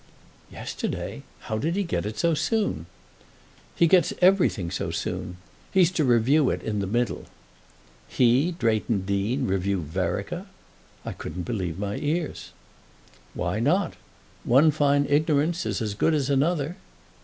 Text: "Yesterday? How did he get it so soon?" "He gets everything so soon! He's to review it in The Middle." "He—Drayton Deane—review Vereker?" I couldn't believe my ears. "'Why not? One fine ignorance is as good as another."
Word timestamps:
"Yesterday? 0.51 1.21
How 1.41 1.59
did 1.59 1.75
he 1.75 1.83
get 1.83 2.07
it 2.07 2.17
so 2.17 2.33
soon?" 2.33 2.87
"He 3.75 3.85
gets 3.85 4.13
everything 4.19 4.71
so 4.71 4.89
soon! 4.89 5.37
He's 5.71 5.91
to 5.91 6.03
review 6.03 6.49
it 6.49 6.63
in 6.63 6.79
The 6.79 6.87
Middle." 6.87 7.25
"He—Drayton 8.07 9.01
Deane—review 9.01 9.81
Vereker?" 9.83 10.47
I 11.05 11.11
couldn't 11.11 11.43
believe 11.43 11.77
my 11.77 11.97
ears. 11.97 12.49
"'Why 13.35 13.59
not? 13.59 13.93
One 14.43 14.71
fine 14.71 15.05
ignorance 15.07 15.67
is 15.67 15.83
as 15.83 15.93
good 15.93 16.15
as 16.15 16.31
another." 16.31 16.77